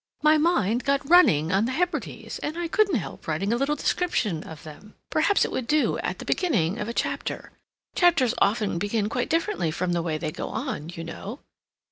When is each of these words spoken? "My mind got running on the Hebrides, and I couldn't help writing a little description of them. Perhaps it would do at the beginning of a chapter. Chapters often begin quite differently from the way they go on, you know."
"My 0.23 0.39
mind 0.39 0.83
got 0.83 1.07
running 1.07 1.51
on 1.51 1.65
the 1.65 1.73
Hebrides, 1.73 2.39
and 2.39 2.57
I 2.57 2.67
couldn't 2.67 2.95
help 2.95 3.27
writing 3.27 3.53
a 3.53 3.55
little 3.55 3.75
description 3.75 4.43
of 4.43 4.63
them. 4.63 4.95
Perhaps 5.11 5.45
it 5.45 5.51
would 5.51 5.67
do 5.67 5.99
at 5.99 6.17
the 6.17 6.25
beginning 6.25 6.79
of 6.79 6.87
a 6.87 6.91
chapter. 6.93 7.51
Chapters 7.93 8.33
often 8.39 8.79
begin 8.79 9.09
quite 9.09 9.29
differently 9.29 9.69
from 9.69 9.93
the 9.93 10.01
way 10.01 10.17
they 10.17 10.31
go 10.31 10.49
on, 10.49 10.89
you 10.89 11.03
know." 11.03 11.41